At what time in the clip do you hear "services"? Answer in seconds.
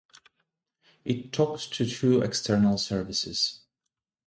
2.79-3.61